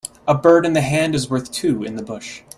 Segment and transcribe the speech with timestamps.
[0.27, 2.41] A bird in the hand is worth two in the bush.